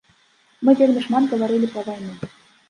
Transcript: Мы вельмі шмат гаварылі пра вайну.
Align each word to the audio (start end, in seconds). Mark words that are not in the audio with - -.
Мы 0.69 0.73
вельмі 0.79 1.03
шмат 1.09 1.27
гаварылі 1.35 1.71
пра 1.77 1.81
вайну. 1.91 2.11